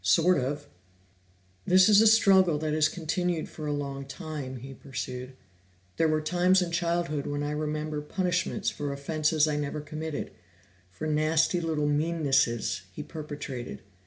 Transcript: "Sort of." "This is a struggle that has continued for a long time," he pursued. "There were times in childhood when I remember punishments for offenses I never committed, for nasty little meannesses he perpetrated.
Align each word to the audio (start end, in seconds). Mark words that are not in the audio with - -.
"Sort 0.03 0.39
of." 0.39 0.67
"This 1.67 1.87
is 1.87 2.01
a 2.01 2.07
struggle 2.07 2.57
that 2.57 2.73
has 2.73 2.89
continued 2.89 3.47
for 3.47 3.67
a 3.67 3.71
long 3.71 4.03
time," 4.07 4.55
he 4.55 4.73
pursued. 4.73 5.35
"There 5.97 6.07
were 6.07 6.21
times 6.21 6.59
in 6.59 6.71
childhood 6.71 7.27
when 7.27 7.43
I 7.43 7.51
remember 7.51 8.01
punishments 8.01 8.71
for 8.71 8.91
offenses 8.91 9.47
I 9.47 9.57
never 9.57 9.79
committed, 9.79 10.31
for 10.89 11.05
nasty 11.05 11.61
little 11.61 11.85
meannesses 11.87 12.81
he 12.91 13.03
perpetrated. 13.03 13.83